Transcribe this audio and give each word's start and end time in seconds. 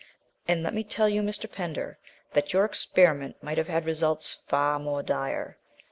And, 0.47 0.63
let 0.63 0.73
me 0.73 0.83
tell 0.83 1.07
you, 1.07 1.21
Mr. 1.21 1.47
Pender, 1.51 1.99
that 2.33 2.53
your 2.53 2.65
experiment 2.65 3.35
might 3.43 3.59
have 3.59 3.67
had 3.67 3.85
results 3.85 4.33
far 4.47 4.79
more 4.79 5.03
dire. 5.03 5.59